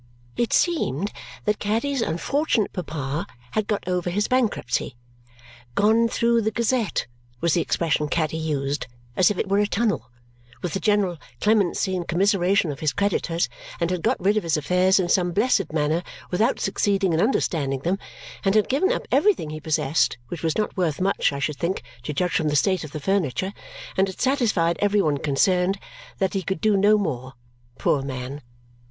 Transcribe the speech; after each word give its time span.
It 0.35 0.51
seemed 0.51 1.11
that 1.45 1.59
Caddy's 1.59 2.01
unfortunate 2.01 2.73
papa 2.73 3.27
had 3.51 3.67
got 3.67 3.87
over 3.87 4.09
his 4.09 4.27
bankruptcy 4.27 4.95
"gone 5.75 6.07
through 6.07 6.41
the 6.41 6.49
Gazette," 6.49 7.05
was 7.39 7.53
the 7.53 7.61
expression 7.61 8.07
Caddy 8.09 8.37
used, 8.39 8.87
as 9.15 9.29
if 9.29 9.37
it 9.37 9.47
were 9.47 9.59
a 9.59 9.67
tunnel 9.67 10.09
with 10.63 10.73
the 10.73 10.79
general 10.79 11.19
clemency 11.39 11.95
and 11.95 12.07
commiseration 12.07 12.71
of 12.71 12.79
his 12.79 12.93
creditors, 12.93 13.47
and 13.79 13.91
had 13.91 14.01
got 14.01 14.19
rid 14.19 14.37
of 14.37 14.41
his 14.41 14.57
affairs 14.57 14.99
in 14.99 15.07
some 15.07 15.33
blessed 15.33 15.71
manner 15.71 16.01
without 16.31 16.59
succeeding 16.59 17.13
in 17.13 17.21
understanding 17.21 17.81
them, 17.81 17.99
and 18.43 18.55
had 18.55 18.69
given 18.69 18.91
up 18.91 19.07
everything 19.11 19.51
he 19.51 19.59
possessed 19.59 20.17
(which 20.29 20.41
was 20.41 20.57
not 20.57 20.75
worth 20.75 20.99
much, 20.99 21.31
I 21.31 21.37
should 21.37 21.57
think, 21.57 21.83
to 22.01 22.11
judge 22.11 22.31
from 22.33 22.47
the 22.49 22.55
state 22.55 22.83
of 22.83 22.89
the 22.91 22.99
furniture), 22.99 23.53
and 23.95 24.07
had 24.07 24.19
satisfied 24.19 24.77
every 24.79 25.03
one 25.03 25.19
concerned 25.19 25.77
that 26.17 26.33
he 26.33 26.41
could 26.41 26.59
do 26.59 26.75
no 26.75 26.97
more, 26.97 27.33
poor 27.77 28.01
man. 28.01 28.41